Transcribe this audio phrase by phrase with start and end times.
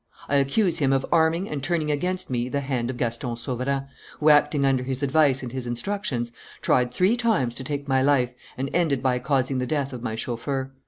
[0.27, 3.85] I accuse him of arming and turning against me the hand of Gaston Sauverand,
[4.19, 6.31] who, acting under his advice and his instructions,
[6.63, 10.15] tried three times to take my life and ended by causing the death of my
[10.15, 10.71] chauffeur.